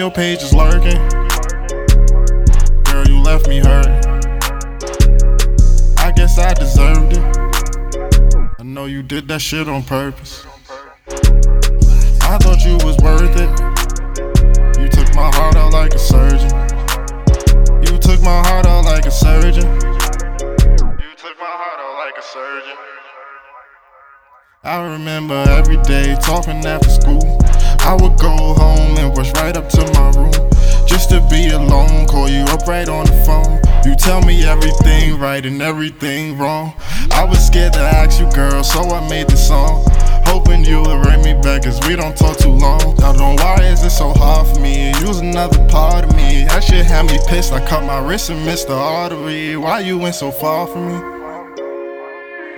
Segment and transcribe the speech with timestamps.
[0.00, 0.98] your page is lurking.
[2.84, 4.06] Girl, you left me hurt.
[5.98, 8.56] I guess I deserved it.
[8.58, 10.46] I know you did that shit on purpose.
[12.22, 13.50] I thought you was worth it.
[14.80, 16.50] You took my heart out like a surgeon.
[17.82, 19.66] You took my heart out like a surgeon.
[19.66, 22.76] You took my heart out like a surgeon.
[24.62, 27.38] I remember every day talking after school.
[27.80, 28.39] I would go
[29.20, 30.32] rush right up to my room
[30.86, 32.06] just to be alone.
[32.06, 33.60] Call you up right on the phone.
[33.84, 36.72] You tell me everything right and everything wrong.
[37.10, 39.84] I was scared to ask you, girl, so I made the song.
[40.24, 42.80] Hoping you would write me back, cause we don't talk too long.
[43.02, 44.88] I don't why is it so hard for me.
[45.00, 46.44] Use another part of me.
[46.44, 47.52] That shit had me pissed.
[47.52, 49.56] I cut my wrist and missed the artery.
[49.56, 50.98] Why you went so far from me?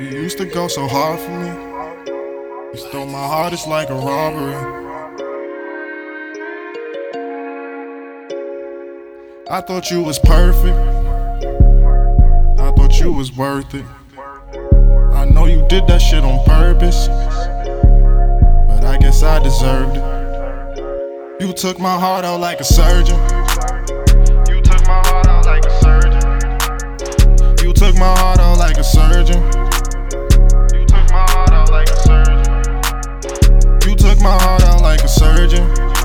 [0.00, 1.50] You used to go so hard for me.
[2.72, 4.87] You stole my heart, it's like a robbery.
[9.50, 10.76] I thought you was perfect.
[12.60, 13.84] I thought you was worth it.
[15.14, 17.08] I know you did that shit on purpose.
[18.68, 21.40] But I guess I deserved it.
[21.40, 23.16] You took my heart out like a surgeon.
[24.52, 26.20] You took my heart out like a surgeon.
[27.64, 29.42] You took my heart out like a surgeon.
[30.74, 32.44] You took my heart out like a surgeon.
[33.88, 35.97] You took my heart out like a surgeon.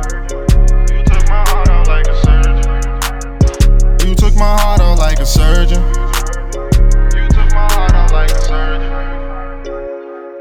[4.94, 5.82] Out like a surgeon.
[7.16, 8.92] You took my heart out like a surgeon.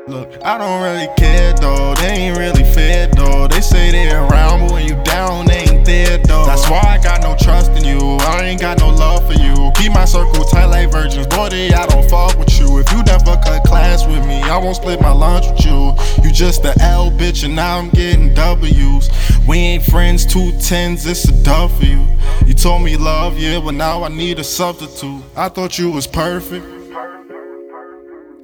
[0.09, 1.95] Look, I don't really care though.
[1.95, 3.49] They ain't really fair though.
[3.49, 6.45] They say they around, but when you down, they ain't there though.
[6.45, 8.19] That's why I got no trust in you.
[8.21, 9.73] I ain't got no love for you.
[9.77, 11.27] Keep my circle tight like virgins.
[11.29, 12.79] Boy, they, I don't fuck with you.
[12.79, 13.62] If you never cut
[14.01, 15.95] with me, I won't split my lunch with you.
[16.25, 19.11] You just a L bitch, and now I'm getting W's.
[19.47, 22.07] We ain't friends, two tens, it's a dub for you.
[22.47, 25.23] You told me love, yeah, but now I need a substitute.
[25.37, 26.65] I thought you was perfect.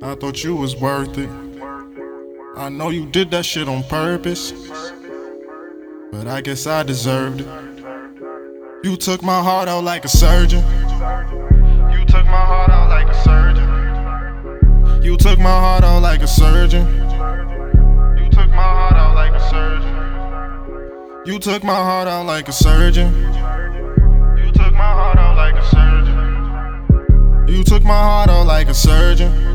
[0.02, 1.30] I thought you was worth it.
[2.56, 4.52] I know you did that shit on purpose,
[6.12, 7.48] but I guess I deserved it.
[8.84, 10.62] You took my heart out like a surgeon.
[11.90, 12.77] You took my heart out
[16.18, 16.84] like a surgeon.
[18.18, 21.22] You took my heart out like a surgeon.
[21.24, 23.14] You took my heart out like a surgeon.
[24.36, 27.46] You took my heart out like a surgeon.
[27.46, 29.47] You took my heart out like a surgeon.